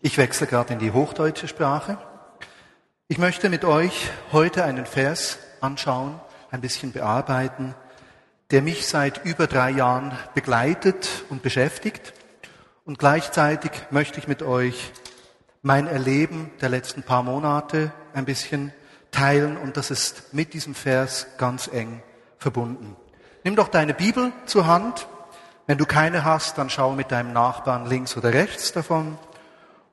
[0.00, 1.98] Ich wechsle gerade in die hochdeutsche Sprache.
[3.08, 6.20] Ich möchte mit euch heute einen Vers anschauen,
[6.52, 7.74] ein bisschen bearbeiten,
[8.52, 12.14] der mich seit über drei Jahren begleitet und beschäftigt.
[12.84, 14.92] Und gleichzeitig möchte ich mit euch
[15.62, 18.72] mein Erleben der letzten paar Monate ein bisschen
[19.10, 22.04] teilen und das ist mit diesem Vers ganz eng
[22.38, 22.94] verbunden.
[23.42, 25.08] Nimm doch deine Bibel zur Hand.
[25.66, 29.18] Wenn du keine hast, dann schau mit deinem Nachbarn links oder rechts davon.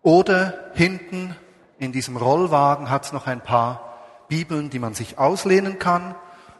[0.06, 1.36] Oder hinten
[1.80, 3.98] in diesem Rollwagen hat es noch ein paar
[4.28, 6.14] Bibeln, die man sich auslehnen kann.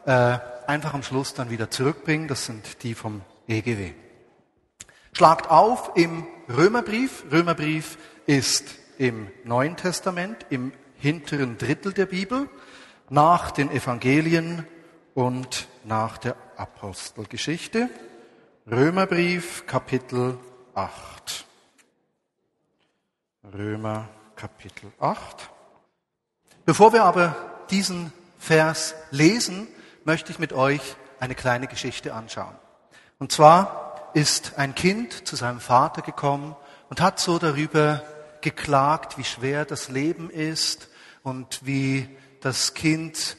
[0.04, 2.26] Äh, einfach am Schluss dann wieder zurückbringen.
[2.26, 3.92] Das sind die vom EGW.
[5.12, 7.22] Schlagt auf im Römerbrief.
[7.30, 8.64] Römerbrief ist
[8.98, 12.48] im Neuen Testament, im hinteren Drittel der Bibel,
[13.10, 14.66] nach den Evangelien
[15.14, 17.90] und nach der Apostelgeschichte.
[18.68, 20.36] Römerbrief Kapitel
[20.74, 21.45] 8.
[23.54, 25.50] Römer Kapitel 8.
[26.64, 27.36] Bevor wir aber
[27.70, 29.68] diesen Vers lesen,
[30.04, 32.56] möchte ich mit euch eine kleine Geschichte anschauen.
[33.18, 36.56] Und zwar ist ein Kind zu seinem Vater gekommen
[36.88, 38.02] und hat so darüber
[38.40, 40.88] geklagt, wie schwer das Leben ist
[41.22, 42.08] und wie
[42.40, 43.36] das Kind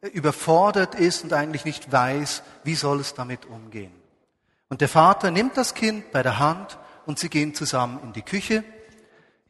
[0.00, 3.92] überfordert ist und eigentlich nicht weiß, wie soll es damit umgehen.
[4.70, 8.22] Und der Vater nimmt das Kind bei der Hand und sie gehen zusammen in die
[8.22, 8.64] Küche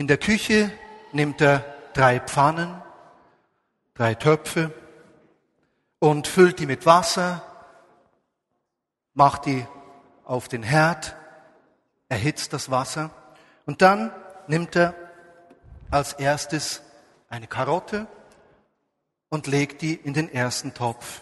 [0.01, 0.73] in der Küche
[1.13, 1.59] nimmt er
[1.93, 2.81] drei Pfannen,
[3.93, 4.73] drei Töpfe
[5.99, 7.43] und füllt die mit Wasser,
[9.13, 9.67] macht die
[10.25, 11.15] auf den Herd,
[12.09, 13.11] erhitzt das Wasser
[13.67, 14.11] und dann
[14.47, 14.95] nimmt er
[15.91, 16.81] als erstes
[17.29, 18.07] eine Karotte
[19.29, 21.21] und legt die in den ersten Topf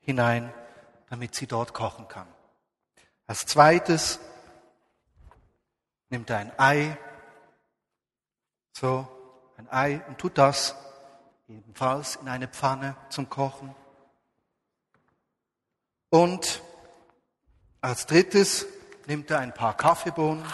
[0.00, 0.52] hinein,
[1.10, 2.26] damit sie dort kochen kann.
[3.28, 4.18] Als zweites
[6.10, 6.98] nimmt er ein Ei
[8.78, 9.08] so
[9.56, 10.76] ein Ei und tut das
[11.48, 13.74] ebenfalls in eine Pfanne zum Kochen.
[16.10, 16.62] Und
[17.80, 18.66] als drittes
[19.06, 20.44] nimmt er ein paar Kaffeebohnen,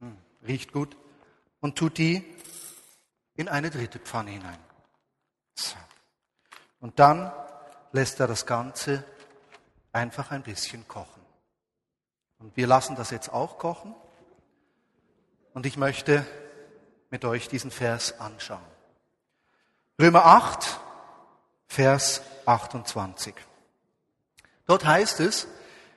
[0.00, 0.96] hm, riecht gut,
[1.60, 2.24] und tut die
[3.34, 4.58] in eine dritte Pfanne hinein.
[5.54, 5.76] So.
[6.80, 7.30] Und dann
[7.92, 9.04] lässt er das Ganze
[9.92, 11.22] einfach ein bisschen kochen.
[12.38, 13.94] Und wir lassen das jetzt auch kochen.
[15.58, 16.24] Und ich möchte
[17.10, 18.62] mit euch diesen Vers anschauen.
[20.00, 20.78] Römer 8,
[21.66, 23.34] Vers 28.
[24.66, 25.48] Dort heißt es,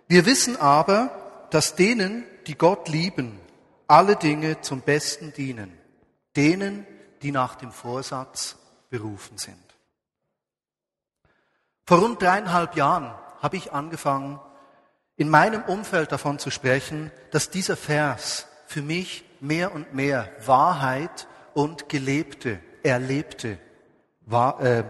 [0.08, 3.40] wir wissen aber, dass denen, die Gott lieben,
[3.86, 5.78] alle Dinge zum Besten dienen,
[6.36, 6.88] denen,
[7.22, 8.56] die nach dem Vorsatz
[8.90, 9.64] berufen sind.
[11.86, 14.40] Vor rund dreieinhalb Jahren habe ich angefangen,
[15.18, 21.28] in meinem Umfeld davon zu sprechen, dass dieser Vers für mich mehr und mehr Wahrheit
[21.54, 23.58] und gelebte, erlebte,
[24.22, 24.84] war, äh,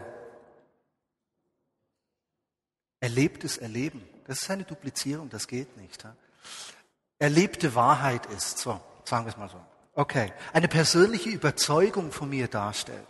[2.99, 4.07] erlebtes Erleben.
[4.27, 6.03] Das ist eine Duplizierung, das geht nicht.
[6.03, 6.15] Ja?
[7.17, 9.59] Erlebte Wahrheit ist, so, sagen wir es mal so.
[9.93, 13.07] Okay, eine persönliche Überzeugung von mir darstellt.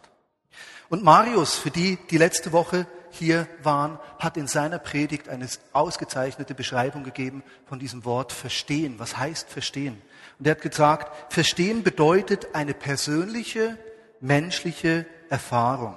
[0.90, 6.53] Und Marius, für die, die letzte Woche hier waren, hat in seiner Predigt eine ausgezeichnete
[6.53, 9.00] Beschreibung gegeben von diesem Wort verstehen.
[9.00, 10.01] Was heißt verstehen?
[10.41, 13.78] Und er hat gesagt, verstehen bedeutet eine persönliche,
[14.22, 15.94] menschliche Erfahrung.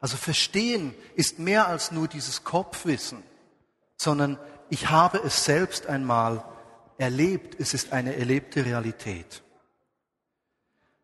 [0.00, 3.24] Also verstehen ist mehr als nur dieses Kopfwissen,
[3.96, 4.38] sondern
[4.70, 6.44] ich habe es selbst einmal
[6.96, 7.56] erlebt.
[7.58, 9.42] Es ist eine erlebte Realität.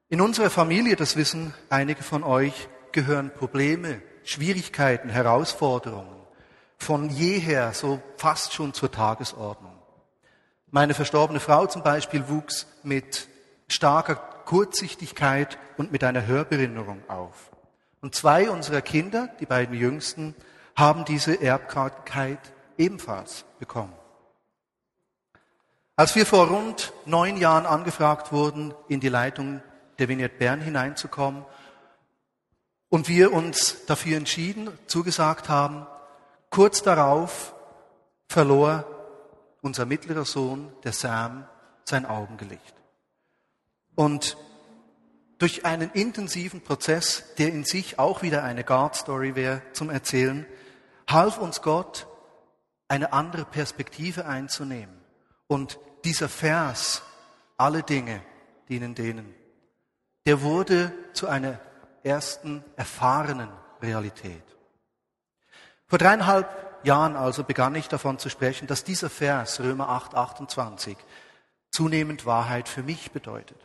[0.09, 6.15] In unserer Familie, das wissen einige von euch, gehören Probleme, Schwierigkeiten, Herausforderungen
[6.77, 9.78] von jeher so fast schon zur Tagesordnung.
[10.71, 13.29] Meine verstorbene Frau zum Beispiel wuchs mit
[13.69, 17.51] starker Kurzsichtigkeit und mit einer Hörbehinderung auf.
[18.01, 20.35] Und zwei unserer Kinder, die beiden jüngsten,
[20.77, 22.39] haben diese Erbkrankheit
[22.77, 23.93] ebenfalls bekommen.
[25.97, 29.63] Als wir vor rund neun Jahren angefragt wurden, in die Leitung
[29.99, 31.45] der Vignette Bern hineinzukommen,
[32.91, 35.87] und wir uns dafür entschieden, zugesagt haben,
[36.51, 37.55] kurz darauf
[38.29, 38.87] verlor
[39.61, 41.47] unser mittlerer Sohn, der Sam,
[41.85, 42.75] sein Augenlicht.
[43.95, 44.37] Und
[45.39, 50.47] durch einen intensiven Prozess, der in sich auch wieder eine God-Story wäre zum Erzählen,
[51.09, 52.07] half uns Gott,
[52.89, 55.01] eine andere Perspektive einzunehmen.
[55.47, 57.03] Und dieser Vers,
[57.57, 58.23] alle Dinge
[58.69, 59.35] dienen denen,
[60.27, 61.61] der wurde zu einer
[62.03, 63.51] ersten erfahrenen
[63.81, 64.43] Realität.
[65.87, 70.97] Vor dreieinhalb Jahren also begann ich davon zu sprechen, dass dieser Vers, Römer 8, 28,
[71.71, 73.59] zunehmend Wahrheit für mich bedeutet.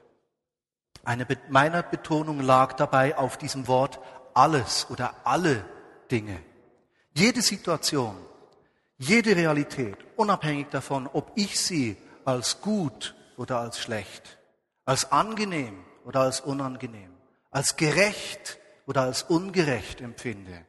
[1.03, 3.99] Eine meiner Betonung lag dabei auf diesem Wort
[4.33, 5.65] alles oder alle
[6.09, 6.39] Dinge.
[7.13, 8.17] Jede Situation,
[8.97, 14.39] jede Realität, unabhängig davon, ob ich sie als gut oder als schlecht,
[14.85, 17.11] als angenehm oder als unangenehm,
[17.51, 20.65] als gerecht oder als ungerecht empfinde,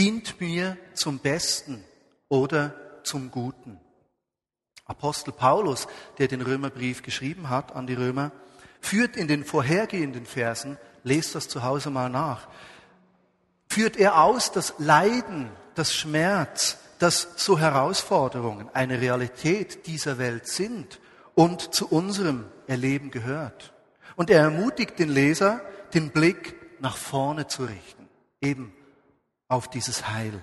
[0.00, 1.84] dient mir zum Besten
[2.30, 2.74] oder
[3.04, 3.78] zum Guten.
[4.86, 5.86] Apostel Paulus,
[6.16, 8.32] der den Römerbrief geschrieben hat an die Römer,
[8.80, 12.48] führt in den vorhergehenden Versen, lest das zu Hause mal nach,
[13.68, 20.98] führt er aus, dass Leiden, das Schmerz, dass so Herausforderungen eine Realität dieser Welt sind
[21.34, 23.74] und zu unserem Erleben gehört.
[24.16, 25.60] Und er ermutigt den Leser,
[25.92, 28.08] den Blick nach vorne zu richten,
[28.40, 28.74] eben
[29.50, 30.40] auf dieses Heil.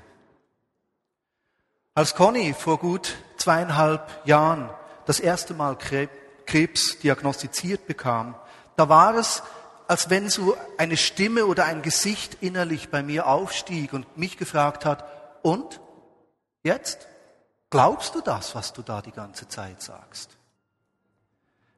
[1.96, 4.70] Als Conny vor gut zweieinhalb Jahren
[5.08, 5.78] das erste Mal
[6.46, 8.36] Krebs diagnostiziert bekam,
[8.76, 9.42] da war es,
[9.88, 14.86] als wenn so eine Stimme oder ein Gesicht innerlich bei mir aufstieg und mich gefragt
[14.86, 15.06] hat,
[15.42, 15.80] und
[16.64, 17.08] jetzt?
[17.70, 20.38] Glaubst du das, was du da die ganze Zeit sagst?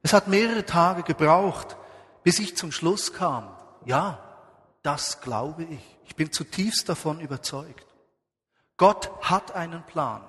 [0.01, 1.77] Es hat mehrere Tage gebraucht,
[2.23, 3.55] bis ich zum Schluss kam,
[3.85, 4.28] ja,
[4.83, 5.97] das glaube ich.
[6.05, 7.85] Ich bin zutiefst davon überzeugt.
[8.77, 10.23] Gott hat einen Plan.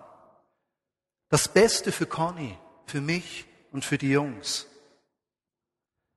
[1.28, 4.66] Das Beste für Conny, für mich und für die Jungs.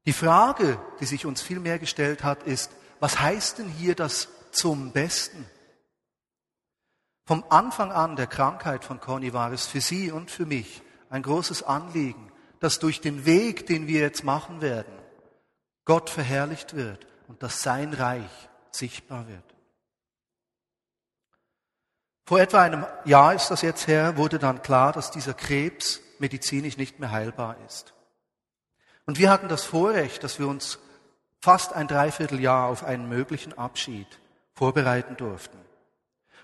[0.06, 4.28] Die Frage, die sich uns viel mehr gestellt hat, ist, was heißt denn hier das
[4.52, 5.46] zum Besten?
[7.26, 11.22] Vom Anfang an der Krankheit von Conny war es für sie und für mich ein
[11.22, 14.94] großes Anliegen, dass durch den Weg, den wir jetzt machen werden,
[15.86, 19.44] Gott verherrlicht wird und dass sein Reich sichtbar wird.
[22.26, 26.78] Vor etwa einem Jahr ist das jetzt her, wurde dann klar, dass dieser Krebs medizinisch
[26.78, 27.94] nicht mehr heilbar ist.
[29.06, 30.80] Und wir hatten das Vorrecht, dass wir uns
[31.42, 34.08] fast ein Dreivierteljahr auf einen möglichen Abschied
[34.54, 35.58] vorbereiten durften.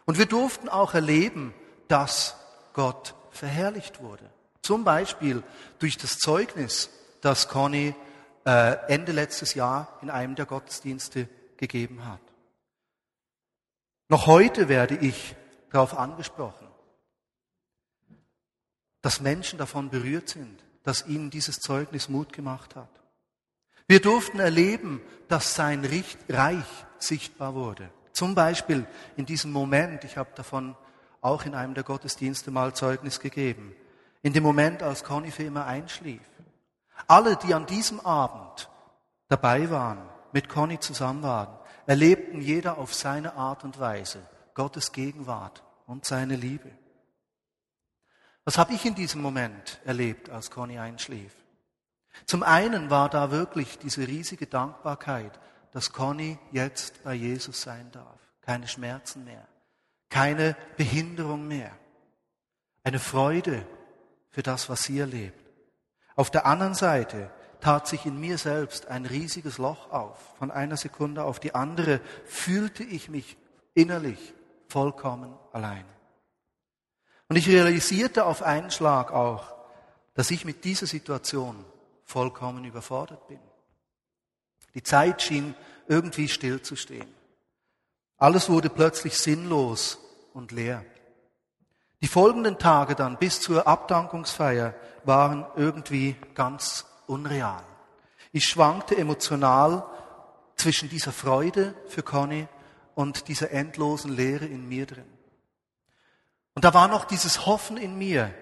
[0.05, 1.53] Und wir durften auch erleben,
[1.87, 2.35] dass
[2.73, 4.29] Gott verherrlicht wurde.
[4.61, 5.43] Zum Beispiel
[5.79, 6.89] durch das Zeugnis,
[7.21, 7.95] das Conny
[8.51, 12.21] Ende letztes Jahr in einem der Gottesdienste gegeben hat.
[14.07, 15.35] Noch heute werde ich
[15.69, 16.67] darauf angesprochen,
[19.01, 22.89] dass Menschen davon berührt sind, dass ihnen dieses Zeugnis Mut gemacht hat.
[23.87, 25.87] Wir durften erleben, dass sein
[26.29, 26.65] Reich
[26.97, 27.89] sichtbar wurde.
[28.13, 28.85] Zum Beispiel
[29.15, 30.75] in diesem Moment, ich habe davon
[31.21, 33.75] auch in einem der Gottesdienste mal Zeugnis gegeben,
[34.21, 36.21] in dem Moment, als Conny für immer einschlief.
[37.07, 38.69] Alle, die an diesem Abend
[39.27, 44.21] dabei waren, mit Conny zusammen waren, erlebten jeder auf seine Art und Weise
[44.53, 46.69] Gottes Gegenwart und seine Liebe.
[48.45, 51.33] Was habe ich in diesem Moment erlebt, als Conny einschlief?
[52.25, 55.39] Zum einen war da wirklich diese riesige Dankbarkeit,
[55.71, 58.19] dass Conny jetzt bei Jesus sein darf.
[58.41, 59.47] Keine Schmerzen mehr,
[60.09, 61.71] keine Behinderung mehr.
[62.83, 63.65] Eine Freude
[64.31, 65.48] für das, was sie erlebt.
[66.19, 67.31] Auf der anderen Seite
[67.62, 70.18] tat sich in mir selbst ein riesiges Loch auf.
[70.38, 73.38] Von einer Sekunde auf die andere fühlte ich mich
[73.74, 74.33] innerlich
[74.68, 75.86] vollkommen allein.
[77.30, 79.56] Und ich realisierte auf einen Schlag auch,
[80.13, 81.63] dass ich mit dieser Situation
[82.04, 83.39] vollkommen überfordert bin.
[84.73, 85.56] Die Zeit schien
[85.88, 87.07] irgendwie stillzustehen.
[88.18, 89.97] Alles wurde plötzlich sinnlos
[90.33, 90.83] und leer.
[92.01, 97.63] Die folgenden Tage dann bis zur Abdankungsfeier waren irgendwie ganz unreal.
[98.31, 99.85] Ich schwankte emotional
[100.56, 102.47] zwischen dieser Freude für Conny
[102.95, 105.11] und dieser endlosen Leere in mir drin.
[106.56, 108.33] Und da war noch dieses Hoffen in mir,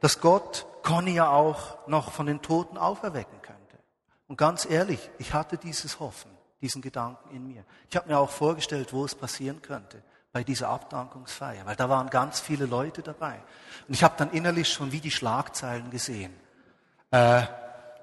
[0.00, 3.78] dass Gott Conny ja auch noch von den Toten auferwecken könnte.
[4.26, 6.30] Und ganz ehrlich, ich hatte dieses Hoffen,
[6.62, 7.64] diesen Gedanken in mir.
[7.90, 10.02] Ich habe mir auch vorgestellt, wo es passieren könnte
[10.32, 13.34] bei dieser Abdankungsfeier, weil da waren ganz viele Leute dabei.
[13.86, 16.34] Und ich habe dann innerlich schon wie die Schlagzeilen gesehen.
[17.10, 17.42] Äh,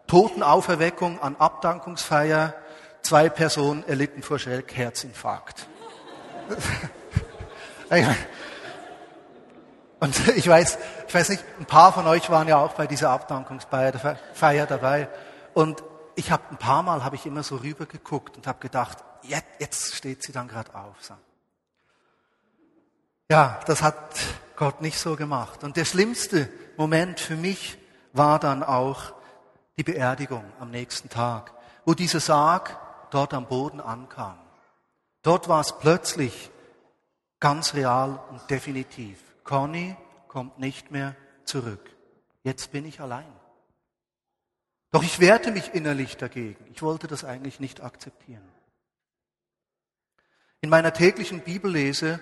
[0.08, 2.54] Totenauferweckung an Abdankungsfeier,
[3.02, 5.68] zwei Personen erlitten vor Schreck Herzinfarkt.
[10.00, 13.10] Und ich weiß, ich weiß nicht, ein paar von euch waren ja auch bei dieser
[13.10, 15.10] Abdankungsfeier dabei.
[15.54, 15.84] Und
[16.16, 19.46] ich habe ein paar Mal habe ich immer so rüber geguckt und habe gedacht, jetzt,
[19.60, 20.96] jetzt steht sie dann gerade auf.
[21.02, 21.16] So.
[23.30, 24.18] Ja, das hat
[24.56, 25.64] Gott nicht so gemacht.
[25.64, 27.78] Und der schlimmste Moment für mich
[28.12, 29.14] war dann auch
[29.78, 31.54] die Beerdigung am nächsten Tag,
[31.86, 32.76] wo dieser Sarg
[33.12, 34.38] dort am Boden ankam.
[35.22, 36.50] Dort war es plötzlich
[37.40, 39.22] ganz real und definitiv.
[39.44, 39.96] Conny
[40.28, 41.96] kommt nicht mehr zurück.
[42.44, 43.32] Jetzt bin ich allein.
[44.92, 46.66] Doch ich wehrte mich innerlich dagegen.
[46.74, 48.48] Ich wollte das eigentlich nicht akzeptieren.
[50.62, 52.20] In meiner täglichen Bibellese,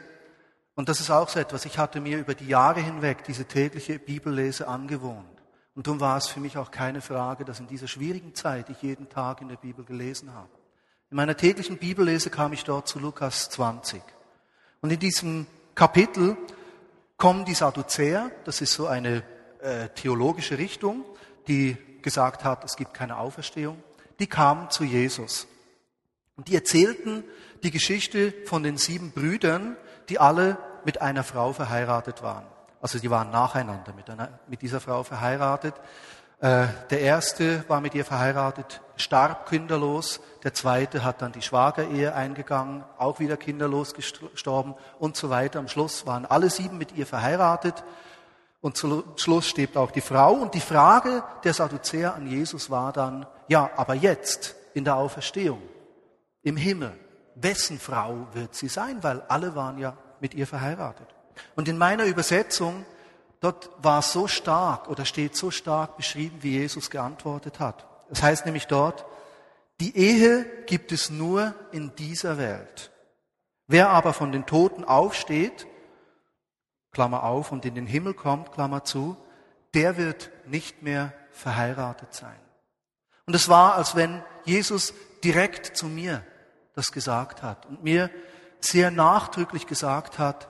[0.77, 3.97] und das ist auch so etwas, ich hatte mir über die Jahre hinweg diese tägliche
[3.97, 5.25] Bibellese angewohnt.
[5.73, 8.83] Und darum war es für mich auch keine Frage, dass in dieser schwierigen Zeit ich
[8.83, 10.49] jeden Tag in der Bibel gelesen habe.
[11.09, 14.03] In meiner täglichen Bibellese kam ich dort zu Lukas 20.
[14.81, 16.37] Und in diesem Kapitel
[17.17, 19.23] kommen die Sadduzäer, das ist so eine
[19.61, 21.05] äh, theologische Richtung,
[21.47, 23.81] die gesagt hat, es gibt keine Auferstehung,
[24.19, 25.47] die kamen zu Jesus.
[26.37, 27.23] Und die erzählten
[27.63, 29.75] die Geschichte von den sieben Brüdern,
[30.07, 32.45] die alle mit einer Frau verheiratet waren.
[32.79, 35.73] Also die waren nacheinander mit, einer, mit dieser Frau verheiratet.
[36.39, 40.19] Äh, der erste war mit ihr verheiratet, starb kinderlos.
[40.43, 45.57] Der zweite hat dann die Schwagerehe eingegangen, auch wieder kinderlos gestorben und so weiter.
[45.57, 47.83] Am Schluss waren alle sieben mit ihr verheiratet.
[48.61, 50.33] Und zum Schluss stirbt auch die Frau.
[50.33, 55.61] Und die Frage der Sadduzäer an Jesus war dann, ja, aber jetzt in der Auferstehung,
[56.47, 56.97] im Himmel,
[57.35, 59.03] wessen Frau wird sie sein?
[59.03, 61.07] Weil alle waren ja mit ihr verheiratet.
[61.55, 62.85] Und in meiner Übersetzung,
[63.41, 67.85] dort war so stark oder steht so stark beschrieben, wie Jesus geantwortet hat.
[68.09, 69.05] Das heißt nämlich dort,
[69.81, 72.91] die Ehe gibt es nur in dieser Welt.
[73.67, 75.67] Wer aber von den Toten aufsteht,
[76.91, 79.17] Klammer auf, und in den Himmel kommt, Klammer zu,
[79.73, 82.39] der wird nicht mehr verheiratet sein.
[83.25, 86.23] Und es war, als wenn Jesus direkt zu mir
[86.77, 88.11] das gesagt hat und mir
[88.59, 90.47] sehr nachdrücklich gesagt hat,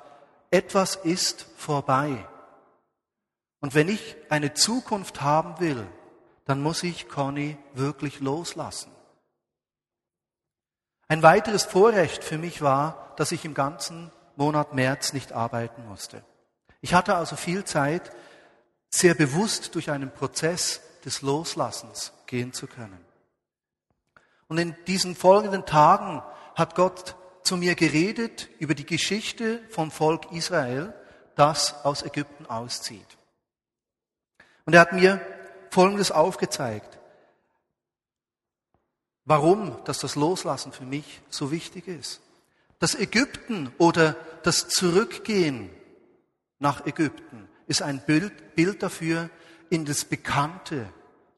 [0.51, 2.27] etwas ist vorbei.
[3.61, 5.87] Und wenn ich eine Zukunft haben will,
[6.45, 8.91] dann muss ich Conny wirklich loslassen.
[11.07, 16.23] Ein weiteres Vorrecht für mich war, dass ich im ganzen Monat März nicht arbeiten musste.
[16.81, 18.11] Ich hatte also viel Zeit,
[18.89, 23.06] sehr bewusst durch einen Prozess des Loslassens gehen zu können.
[24.47, 26.21] Und in diesen folgenden Tagen
[26.55, 30.93] hat Gott zu mir geredet über die Geschichte vom Volk Israel,
[31.35, 33.17] das aus Ägypten auszieht.
[34.65, 35.21] Und er hat mir
[35.69, 36.97] Folgendes aufgezeigt,
[39.25, 42.21] warum dass das Loslassen für mich so wichtig ist.
[42.79, 45.69] Das Ägypten oder das Zurückgehen
[46.59, 49.29] nach Ägypten ist ein Bild, Bild dafür,
[49.69, 50.87] in das Bekannte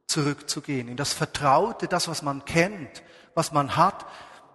[0.10, 3.04] zurückzugehen, in das Vertraute, das, was man kennt,
[3.36, 4.06] was man hat.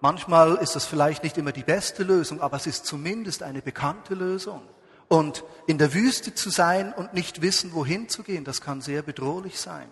[0.00, 4.14] Manchmal ist das vielleicht nicht immer die beste Lösung, aber es ist zumindest eine bekannte
[4.14, 4.62] Lösung.
[5.08, 9.02] Und in der Wüste zu sein und nicht wissen, wohin zu gehen, das kann sehr
[9.02, 9.88] bedrohlich sein.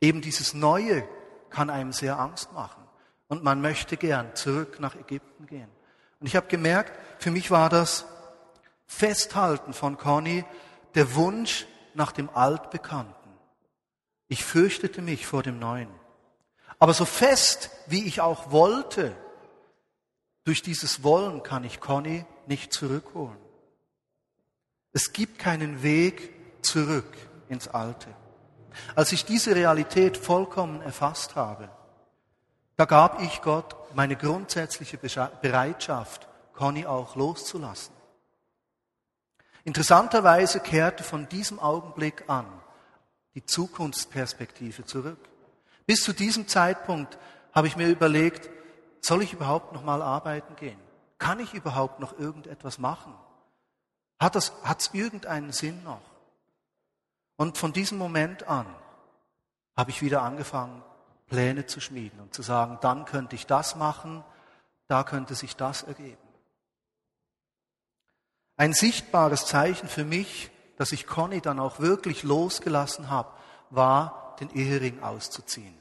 [0.00, 1.06] Eben dieses Neue
[1.50, 2.82] kann einem sehr Angst machen.
[3.28, 5.68] Und man möchte gern zurück nach Ägypten gehen.
[6.18, 8.06] Und ich habe gemerkt, für mich war das
[8.86, 10.44] Festhalten von Conny
[10.94, 13.19] der Wunsch nach dem Altbekannten.
[14.30, 15.88] Ich fürchtete mich vor dem Neuen.
[16.78, 19.12] Aber so fest, wie ich auch wollte,
[20.44, 23.36] durch dieses Wollen kann ich Conny nicht zurückholen.
[24.92, 27.12] Es gibt keinen Weg zurück
[27.48, 28.06] ins Alte.
[28.94, 31.68] Als ich diese Realität vollkommen erfasst habe,
[32.76, 37.96] da gab ich Gott meine grundsätzliche Bereitschaft, Conny auch loszulassen.
[39.64, 42.46] Interessanterweise kehrte von diesem Augenblick an
[43.34, 45.18] die Zukunftsperspektive zurück.
[45.86, 47.18] Bis zu diesem Zeitpunkt
[47.52, 48.50] habe ich mir überlegt,
[49.00, 50.78] soll ich überhaupt noch mal arbeiten gehen?
[51.18, 53.14] Kann ich überhaupt noch irgendetwas machen?
[54.18, 56.02] Hat es hat's irgendeinen Sinn noch?
[57.36, 58.66] Und von diesem Moment an
[59.76, 60.82] habe ich wieder angefangen,
[61.26, 64.22] Pläne zu schmieden und zu sagen, dann könnte ich das machen,
[64.88, 66.18] da könnte sich das ergeben.
[68.56, 73.30] Ein sichtbares Zeichen für mich, dass ich Conny dann auch wirklich losgelassen habe,
[73.68, 75.76] war, den Ehering auszuziehen.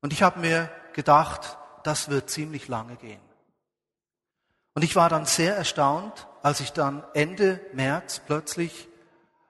[0.00, 3.20] Und ich habe mir gedacht, das wird ziemlich lange gehen.
[4.74, 8.88] Und ich war dann sehr erstaunt, als ich dann Ende März plötzlich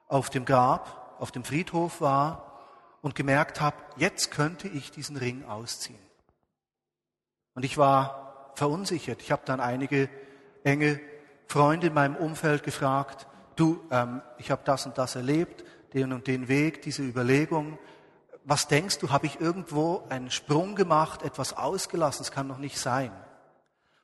[0.07, 2.61] auf dem Grab, auf dem Friedhof war
[3.01, 5.97] und gemerkt habe, jetzt könnte ich diesen Ring ausziehen.
[7.55, 9.19] Und ich war verunsichert.
[9.23, 10.11] Ich habe dann einige
[10.63, 10.99] enge
[11.47, 13.25] Freunde in meinem Umfeld gefragt,
[13.59, 17.77] du, ähm, ich habe das und das erlebt, den und den Weg, diese Überlegung.
[18.43, 22.23] Was denkst du, habe ich irgendwo einen Sprung gemacht, etwas ausgelassen?
[22.23, 23.11] Das kann doch nicht sein.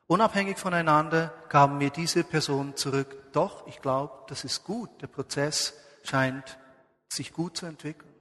[0.06, 4.90] Unabhängig voneinander gaben mir diese Personen zurück, doch, ich glaube, das ist gut.
[5.00, 6.58] Der Prozess scheint
[7.08, 8.12] sich gut zu entwickeln.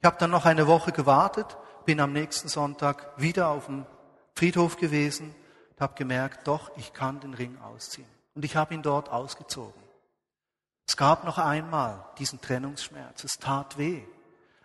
[0.00, 3.86] Ich habe dann noch eine Woche gewartet, bin am nächsten Sonntag wieder auf dem
[4.34, 5.34] Friedhof gewesen
[5.70, 8.08] und habe gemerkt, doch, ich kann den Ring ausziehen.
[8.34, 9.87] Und ich habe ihn dort ausgezogen.
[10.88, 13.22] Es gab noch einmal diesen Trennungsschmerz.
[13.22, 14.02] Es tat weh.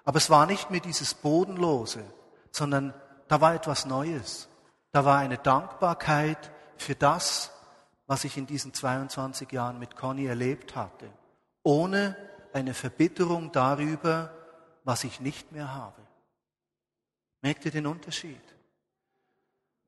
[0.05, 2.03] Aber es war nicht mehr dieses Bodenlose,
[2.49, 2.93] sondern
[3.27, 4.47] da war etwas Neues.
[4.93, 7.51] Da war eine Dankbarkeit für das,
[8.07, 11.09] was ich in diesen 22 Jahren mit Conny erlebt hatte,
[11.61, 12.15] ohne
[12.53, 14.31] eine Verbitterung darüber,
[14.85, 16.01] was ich nicht mehr habe.
[17.41, 18.41] Merkt ihr den Unterschied?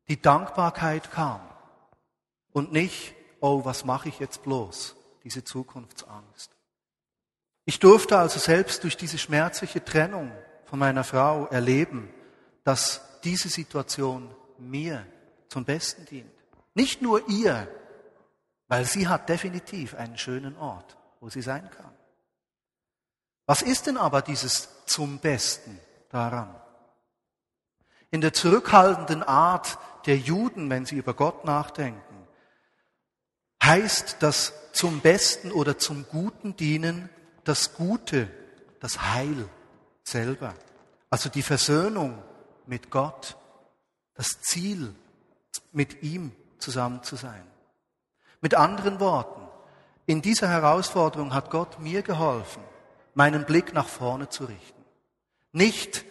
[0.09, 1.41] Die Dankbarkeit kam
[2.51, 6.55] und nicht, oh, was mache ich jetzt bloß, diese Zukunftsangst.
[7.65, 10.31] Ich durfte also selbst durch diese schmerzliche Trennung
[10.65, 12.13] von meiner Frau erleben,
[12.63, 15.05] dass diese Situation mir
[15.49, 16.31] zum Besten dient.
[16.75, 17.67] Nicht nur ihr,
[18.67, 21.91] weil sie hat definitiv einen schönen Ort, wo sie sein kann.
[23.47, 25.79] Was ist denn aber dieses zum Besten
[26.09, 26.55] daran?
[28.11, 32.27] In der zurückhaltenden Art der Juden, wenn sie über Gott nachdenken,
[33.63, 37.09] heißt das zum Besten oder zum Guten dienen
[37.45, 38.29] das Gute,
[38.81, 39.47] das Heil
[40.03, 40.53] selber.
[41.09, 42.21] Also die Versöhnung
[42.65, 43.37] mit Gott,
[44.15, 44.93] das Ziel,
[45.71, 47.47] mit ihm zusammen zu sein.
[48.41, 49.41] Mit anderen Worten,
[50.07, 52.61] in dieser Herausforderung hat Gott mir geholfen,
[53.13, 54.83] meinen Blick nach vorne zu richten.
[55.53, 56.03] Nicht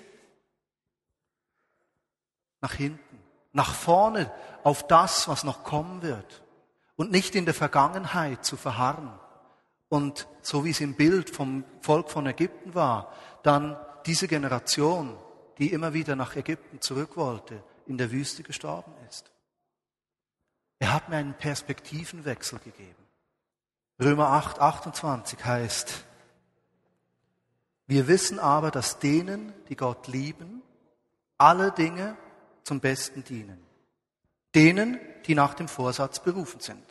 [2.63, 6.44] nach hinten, nach vorne auf das, was noch kommen wird
[6.97, 9.13] und nicht in der Vergangenheit zu verharren
[9.89, 15.17] und so wie es im Bild vom Volk von Ägypten war, dann diese Generation,
[15.59, 19.31] die immer wieder nach Ägypten zurück wollte, in der Wüste gestorben ist.
[20.79, 23.05] Er hat mir einen Perspektivenwechsel gegeben.
[24.01, 26.05] Römer 8, 28 heißt,
[27.87, 30.63] wir wissen aber, dass denen, die Gott lieben,
[31.39, 32.17] alle Dinge
[32.65, 33.65] zum Besten dienen.
[34.55, 36.85] Denen, die nach dem Vorsatz berufen sind.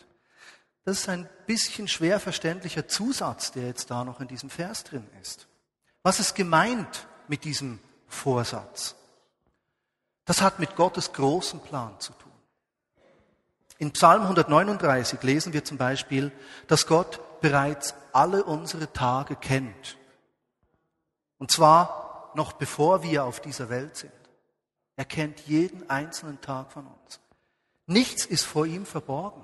[0.85, 5.07] Das ist ein bisschen schwer verständlicher Zusatz, der jetzt da noch in diesem Vers drin
[5.21, 5.47] ist.
[6.01, 8.95] Was ist gemeint mit diesem Vorsatz?
[10.25, 12.31] Das hat mit Gottes großen Plan zu tun.
[13.77, 16.31] In Psalm 139 lesen wir zum Beispiel,
[16.67, 19.97] dass Gott bereits alle unsere Tage kennt.
[21.37, 24.11] Und zwar noch bevor wir auf dieser Welt sind.
[24.95, 27.19] Er kennt jeden einzelnen Tag von uns.
[27.85, 29.43] Nichts ist vor ihm verborgen.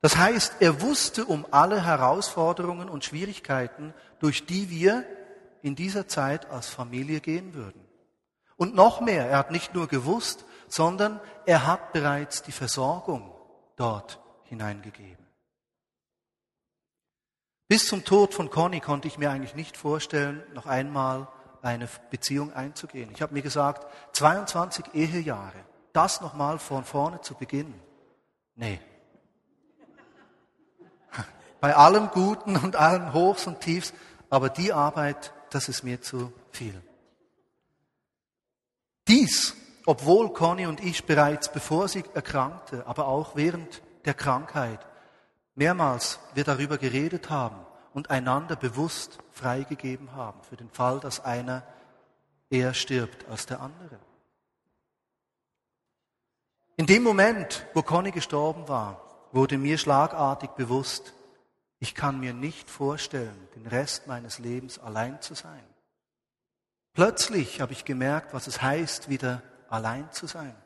[0.00, 5.04] Das heißt, er wusste um alle Herausforderungen und Schwierigkeiten, durch die wir
[5.62, 7.84] in dieser Zeit als Familie gehen würden.
[8.56, 13.34] Und noch mehr, er hat nicht nur gewusst, sondern er hat bereits die Versorgung
[13.76, 15.26] dort hineingegeben.
[17.68, 21.28] Bis zum Tod von Conny konnte ich mir eigentlich nicht vorstellen, noch einmal
[21.62, 23.10] eine Beziehung einzugehen.
[23.12, 27.80] Ich habe mir gesagt, 22 Ehejahre, das nochmal von vorne zu beginnen.
[28.54, 28.80] Nee,
[31.60, 33.92] bei allem Guten und allen Hochs und Tiefs,
[34.28, 36.80] aber die Arbeit, das ist mir zu viel.
[39.08, 44.86] Dies, obwohl Conny und ich bereits bevor sie erkrankte, aber auch während der Krankheit,
[45.54, 47.56] mehrmals wir darüber geredet haben
[47.92, 51.64] und einander bewusst freigegeben haben für den Fall, dass einer
[52.50, 53.98] eher stirbt als der andere.
[56.80, 61.12] In dem Moment, wo Conny gestorben war, wurde mir schlagartig bewusst,
[61.78, 65.62] ich kann mir nicht vorstellen, den Rest meines Lebens allein zu sein.
[66.94, 70.56] Plötzlich habe ich gemerkt, was es heißt, wieder allein zu sein.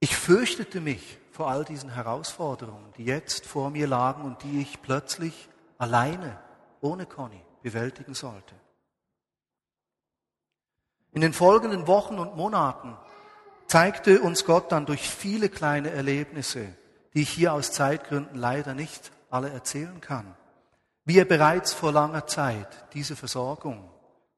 [0.00, 4.82] Ich fürchtete mich vor all diesen Herausforderungen, die jetzt vor mir lagen und die ich
[4.82, 6.36] plötzlich alleine,
[6.80, 8.56] ohne Conny, bewältigen sollte.
[11.12, 12.96] In den folgenden Wochen und Monaten
[13.72, 16.74] zeigte uns Gott dann durch viele kleine Erlebnisse,
[17.14, 20.36] die ich hier aus Zeitgründen leider nicht alle erzählen kann,
[21.06, 23.88] wie er bereits vor langer Zeit diese Versorgung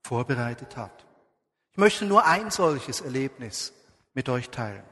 [0.04, 1.04] vorbereitet hat.
[1.72, 3.72] Ich möchte nur ein solches Erlebnis
[4.12, 4.84] mit euch teilen.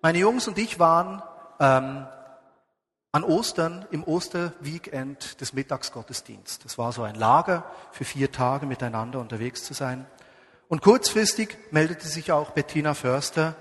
[0.00, 1.20] Meine Jungs und ich waren
[1.58, 2.06] ähm,
[3.10, 6.60] an Ostern im Osterweekend des Mittagsgottesdienstes.
[6.60, 10.06] Das war so ein Lager für vier Tage miteinander unterwegs zu sein.
[10.68, 13.54] Und kurzfristig meldete sich auch Bettina Förster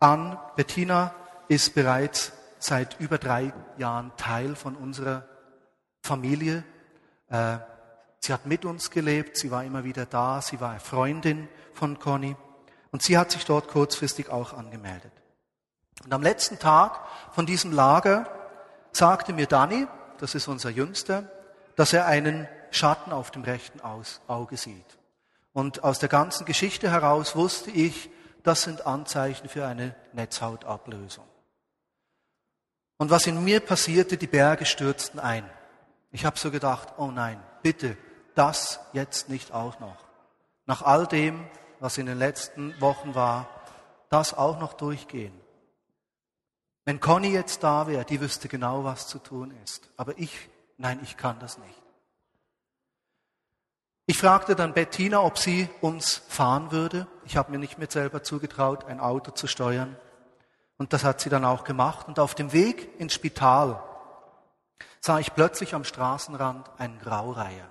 [0.00, 0.38] an.
[0.56, 1.14] Bettina
[1.48, 5.24] ist bereits seit über drei Jahren Teil von unserer
[6.02, 6.64] Familie.
[7.28, 7.58] Äh,
[8.18, 12.36] sie hat mit uns gelebt, sie war immer wieder da, sie war Freundin von Conny
[12.90, 15.12] und sie hat sich dort kurzfristig auch angemeldet.
[16.04, 17.00] Und am letzten Tag
[17.32, 18.28] von diesem Lager
[18.92, 19.86] sagte mir Dani,
[20.18, 21.24] das ist unser Jüngster,
[21.76, 24.98] dass er einen Schatten auf dem rechten Auge sieht.
[25.52, 28.10] Und aus der ganzen Geschichte heraus wusste ich,
[28.42, 31.26] das sind Anzeichen für eine Netzhautablösung.
[32.96, 35.48] Und was in mir passierte, die Berge stürzten ein.
[36.10, 37.96] Ich habe so gedacht, oh nein, bitte,
[38.34, 39.96] das jetzt nicht auch noch?
[40.66, 41.48] Nach all dem,
[41.80, 43.48] was in den letzten Wochen war,
[44.08, 45.32] das auch noch durchgehen.
[46.84, 49.88] Wenn Conny jetzt da wäre, die wüsste genau, was zu tun ist.
[49.96, 51.81] Aber ich, nein, ich kann das nicht.
[54.06, 57.06] Ich fragte dann Bettina, ob sie uns fahren würde.
[57.24, 59.96] Ich habe mir nicht mehr selber zugetraut, ein Auto zu steuern.
[60.76, 62.08] Und das hat sie dann auch gemacht.
[62.08, 63.82] Und auf dem Weg ins Spital
[65.00, 67.68] sah ich plötzlich am Straßenrand einen Graureiher.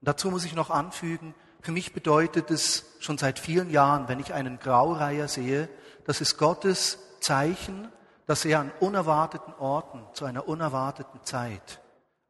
[0.00, 4.18] Und dazu muss ich noch anfügen, für mich bedeutet es schon seit vielen Jahren, wenn
[4.18, 5.68] ich einen Graureiher sehe,
[6.04, 7.88] das ist Gottes Zeichen,
[8.26, 11.80] dass er an unerwarteten Orten, zu einer unerwarteten Zeit,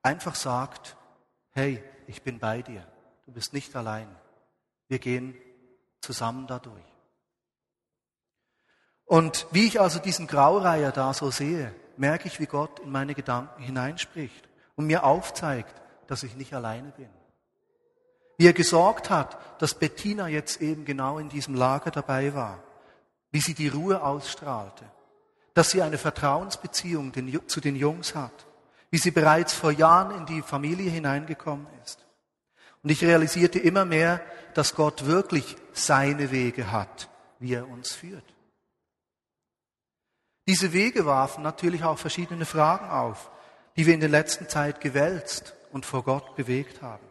[0.02, 0.96] einfach sagt,
[1.52, 2.86] hey, ich bin bei dir,
[3.32, 4.06] du bist nicht allein,
[4.88, 5.34] wir gehen
[6.02, 6.84] zusammen dadurch.
[9.06, 13.14] Und wie ich also diesen Graureiher da so sehe, merke ich, wie Gott in meine
[13.14, 17.08] Gedanken hineinspricht und mir aufzeigt, dass ich nicht alleine bin.
[18.36, 22.62] Wie er gesorgt hat, dass Bettina jetzt eben genau in diesem Lager dabei war.
[23.30, 24.84] Wie sie die Ruhe ausstrahlte
[25.54, 27.12] dass sie eine Vertrauensbeziehung
[27.46, 28.46] zu den Jungs hat,
[28.90, 31.98] wie sie bereits vor Jahren in die Familie hineingekommen ist.
[32.82, 34.20] Und ich realisierte immer mehr,
[34.54, 38.24] dass Gott wirklich seine Wege hat, wie er uns führt.
[40.48, 43.30] Diese Wege warfen natürlich auch verschiedene Fragen auf,
[43.76, 47.06] die wir in der letzten Zeit gewälzt und vor Gott bewegt haben.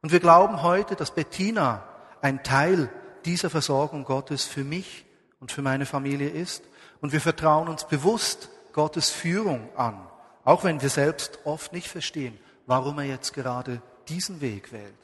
[0.00, 1.82] Und wir glauben heute, dass Bettina
[2.22, 2.88] ein Teil
[3.24, 5.04] dieser Versorgung Gottes für mich
[5.40, 6.62] und für meine Familie ist
[7.00, 10.08] und wir vertrauen uns bewusst Gottes Führung an,
[10.44, 14.98] auch wenn wir selbst oft nicht verstehen, warum er jetzt gerade diesen Weg wählt.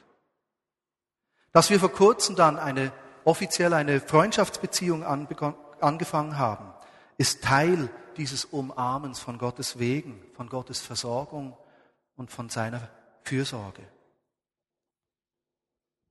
[1.52, 2.92] Dass wir vor kurzem dann eine
[3.24, 6.72] offiziell eine Freundschaftsbeziehung angefangen haben,
[7.16, 11.56] ist Teil dieses Umarmens von Gottes Wegen, von Gottes Versorgung
[12.16, 12.88] und von seiner
[13.22, 13.82] Fürsorge.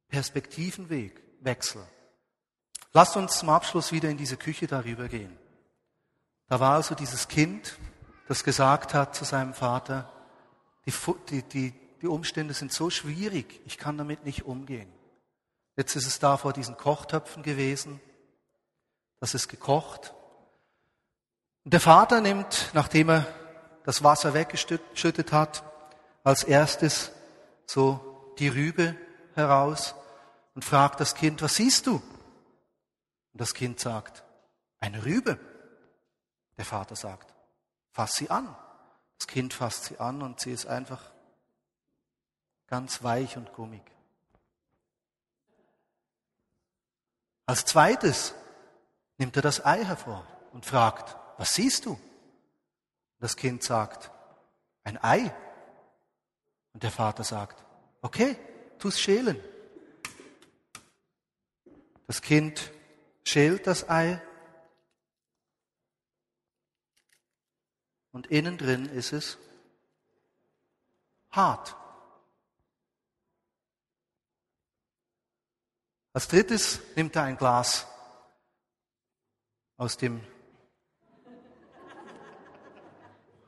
[0.10, 1.84] Perspektivenweg, Wechsel.
[2.94, 5.38] Lasst uns zum Abschluss wieder in diese Küche darüber gehen.
[6.48, 7.78] Da war also dieses Kind,
[8.28, 10.12] das gesagt hat zu seinem Vater,
[10.86, 10.94] die,
[11.30, 14.92] die, die Umstände sind so schwierig, ich kann damit nicht umgehen.
[15.76, 18.00] Jetzt ist es da vor diesen Kochtöpfen gewesen,
[19.20, 20.14] das ist gekocht.
[21.64, 23.28] Und der Vater nimmt, nachdem er
[23.86, 25.64] das Wasser weggeschüttet hat,
[26.24, 27.12] als erstes
[27.66, 28.96] so die Rübe
[29.34, 29.96] heraus
[30.56, 31.96] und fragt das Kind, was siehst du?
[31.96, 34.24] Und das Kind sagt,
[34.80, 35.40] eine Rübe.
[36.58, 37.34] Der Vater sagt,
[37.92, 38.56] fass sie an.
[39.18, 41.13] Das Kind fasst sie an und sie ist einfach
[42.68, 43.84] ganz weich und gummig.
[47.46, 48.34] Als zweites
[49.18, 52.00] nimmt er das Ei hervor und fragt, was siehst du?
[53.20, 54.12] Das Kind sagt,
[54.84, 55.34] ein Ei.
[56.74, 57.64] Und der Vater sagt,
[58.02, 58.38] okay,
[58.80, 59.40] tu's schälen.
[62.08, 62.72] Das Kind
[63.24, 64.22] schält das Ei
[68.14, 69.38] Und innen drin ist es
[71.32, 71.76] hart.
[76.14, 77.88] Als drittes nimmt er ein Glas
[79.78, 80.22] aus dem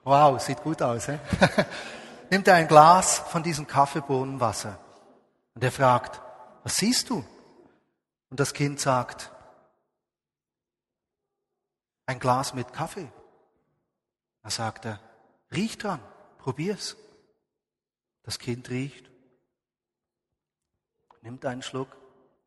[0.03, 1.07] Wow, sieht gut aus.
[1.07, 1.19] Eh?
[2.31, 4.79] nimmt er ein Glas von diesem Kaffeebohnenwasser
[5.53, 6.21] und er fragt,
[6.63, 7.23] was siehst du?
[8.29, 9.31] Und das Kind sagt,
[12.07, 13.11] ein Glas mit Kaffee.
[14.41, 14.99] Da sagt er,
[15.51, 15.99] riech dran,
[16.39, 16.97] probier's.
[18.23, 19.11] Das Kind riecht,
[21.21, 21.95] nimmt einen Schluck,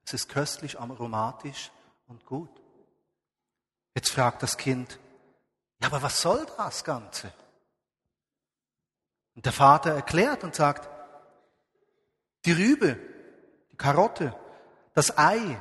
[0.08, 1.70] es ist köstlich, aromatisch
[2.06, 2.48] und gut.
[3.94, 4.98] Jetzt fragt das Kind,
[5.80, 7.30] ja, aber was soll das Ganze?
[9.34, 10.88] Und der Vater erklärt und sagt,
[12.46, 12.98] die Rübe,
[13.70, 14.34] die Karotte,
[14.94, 15.60] das Ei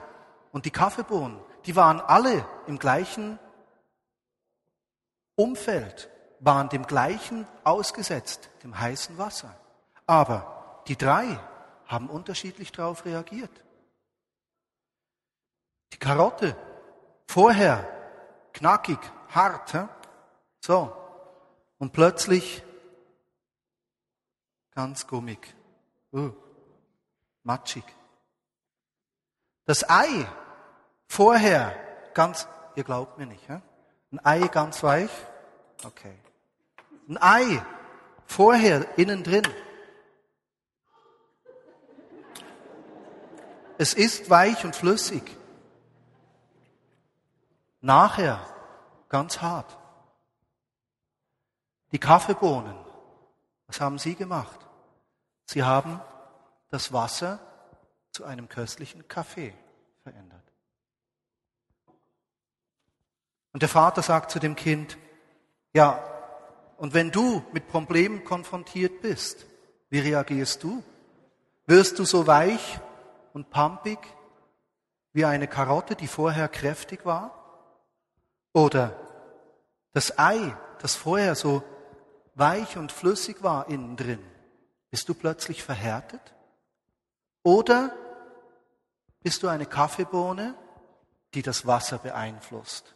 [0.54, 3.40] und die Kaffeebohnen, die waren alle im gleichen
[5.36, 9.60] Umfeld waren dem gleichen ausgesetzt, dem heißen Wasser.
[10.06, 11.38] Aber die drei
[11.86, 13.52] haben unterschiedlich darauf reagiert.
[15.94, 16.56] Die Karotte,
[17.28, 17.88] vorher
[18.54, 19.90] knackig, hart,
[20.60, 20.96] so,
[21.78, 22.64] und plötzlich
[24.74, 25.56] ganz gummig,
[26.12, 26.32] uh,
[27.44, 27.84] matschig.
[29.66, 30.26] Das Ei,
[31.08, 31.76] vorher
[32.14, 35.12] ganz, ihr glaubt mir nicht, ein Ei ganz weich,
[35.84, 36.18] okay.
[37.10, 37.66] Ein Ei,
[38.26, 39.48] vorher innen drin.
[43.78, 45.24] Es ist weich und flüssig.
[47.88, 48.46] Nachher
[49.08, 49.78] ganz hart.
[51.94, 52.76] Die Kaffeebohnen,
[53.66, 54.60] was haben sie gemacht?
[55.46, 56.02] Sie haben
[56.70, 57.40] das Wasser
[58.12, 59.54] zu einem köstlichen Kaffee
[60.04, 60.44] verändert.
[63.54, 64.98] Und der Vater sagt zu dem Kind,
[65.74, 66.04] ja,
[66.76, 69.46] und wenn du mit Problemen konfrontiert bist,
[69.90, 70.84] wie reagierst du?
[71.68, 72.82] Wirst du so weich
[73.32, 74.00] und pampig
[75.14, 77.37] wie eine Karotte, die vorher kräftig war?
[78.58, 78.98] Oder
[79.94, 81.62] das Ei, das vorher so
[82.34, 84.26] weich und flüssig war innen drin,
[84.90, 86.34] bist du plötzlich verhärtet?
[87.44, 87.96] Oder
[89.22, 90.56] bist du eine Kaffeebohne,
[91.36, 92.96] die das Wasser beeinflusst?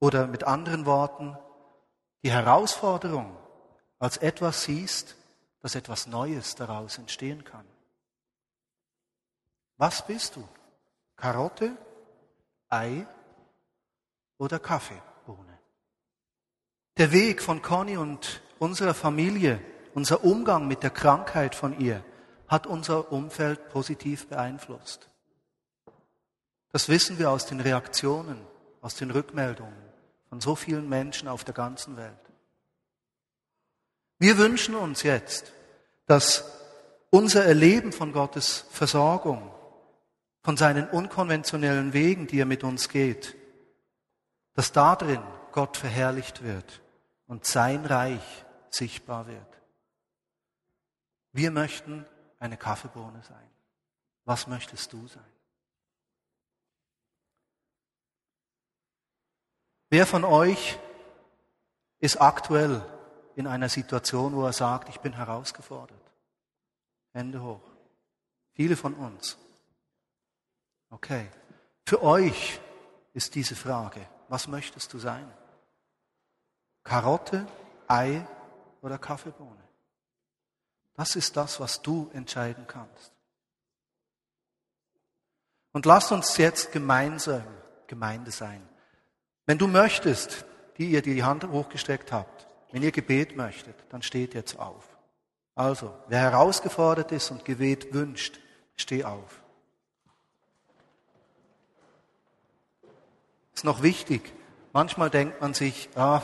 [0.00, 1.38] Oder mit anderen Worten,
[2.24, 3.36] die Herausforderung
[4.00, 5.14] als etwas siehst,
[5.60, 7.66] dass etwas Neues daraus entstehen kann.
[9.76, 10.48] Was bist du?
[11.14, 11.76] Karotte,
[12.70, 13.06] Ei
[14.38, 15.58] oder Kaffeebohne?
[16.96, 19.60] Der Weg von Conny und unserer Familie,
[19.94, 22.04] unser Umgang mit der Krankheit von ihr,
[22.48, 25.08] hat unser Umfeld positiv beeinflusst.
[26.72, 28.40] Das wissen wir aus den Reaktionen,
[28.80, 29.88] aus den Rückmeldungen
[30.28, 32.12] von so vielen Menschen auf der ganzen Welt.
[34.18, 35.52] Wir wünschen uns jetzt,
[36.06, 36.44] dass
[37.10, 39.52] unser Erleben von Gottes Versorgung,
[40.42, 43.36] von seinen unkonventionellen Wegen, die er mit uns geht,
[44.58, 46.82] dass darin Gott verherrlicht wird
[47.28, 49.60] und sein Reich sichtbar wird.
[51.30, 52.04] Wir möchten
[52.40, 53.50] eine Kaffeebohne sein.
[54.24, 55.22] Was möchtest du sein?
[59.90, 60.76] Wer von euch
[62.00, 62.84] ist aktuell
[63.36, 66.02] in einer Situation, wo er sagt, ich bin herausgefordert?
[67.12, 67.62] Hände hoch.
[68.54, 69.38] Viele von uns.
[70.90, 71.28] Okay.
[71.86, 72.58] Für euch
[73.14, 75.30] ist diese Frage, was möchtest du sein?
[76.84, 77.46] Karotte,
[77.86, 78.26] Ei
[78.82, 79.62] oder Kaffeebohne?
[80.94, 83.12] Das ist das, was du entscheiden kannst.
[85.72, 87.44] Und lasst uns jetzt gemeinsam
[87.86, 88.66] Gemeinde sein.
[89.46, 90.44] Wenn du möchtest,
[90.76, 94.98] die ihr die Hand hochgestreckt habt, wenn ihr Gebet möchtet, dann steht jetzt auf.
[95.54, 98.38] Also, wer herausgefordert ist und Gebet wünscht,
[98.76, 99.42] steh auf.
[103.58, 104.32] Ist noch wichtig.
[104.72, 106.22] Manchmal denkt man sich, ah,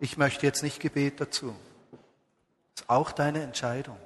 [0.00, 1.54] ich möchte jetzt nicht Gebet dazu.
[2.74, 3.98] Ist auch deine Entscheidung.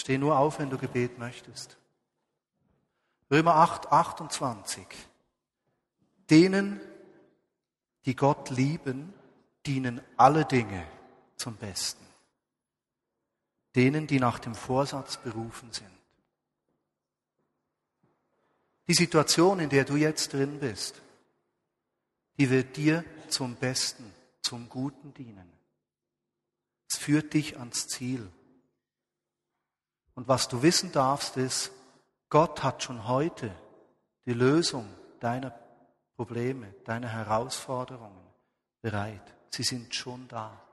[0.00, 1.76] Steh nur auf, wenn du Gebet möchtest.
[3.30, 4.86] Römer 8, 28.
[6.30, 6.80] Denen,
[8.06, 9.12] die Gott lieben,
[9.66, 10.86] dienen alle Dinge
[11.36, 12.06] zum Besten.
[13.76, 15.93] Denen, die nach dem Vorsatz berufen sind.
[18.86, 21.00] Die Situation, in der du jetzt drin bist,
[22.38, 25.50] die wird dir zum Besten, zum Guten dienen.
[26.90, 28.30] Es führt dich ans Ziel.
[30.14, 31.72] Und was du wissen darfst, ist,
[32.28, 33.54] Gott hat schon heute
[34.26, 34.88] die Lösung
[35.20, 35.58] deiner
[36.16, 38.26] Probleme, deine Herausforderungen
[38.82, 39.34] bereit.
[39.50, 40.63] Sie sind schon da.